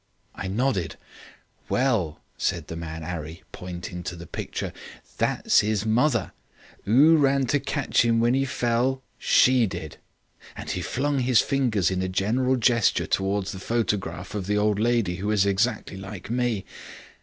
[0.33, 0.95] "I nodded.
[1.69, 4.73] "'Well,' said the man 'Arry, pointing to the picture,
[5.19, 6.31] 'that's 'is mother.
[6.89, 9.03] 'Oo ran to catch 'im when 'e fell?
[9.19, 9.97] She did,'
[10.57, 14.79] and he flung his fingers in a general gesture towards the photograph of the old
[14.79, 16.65] lady who was exactly like me.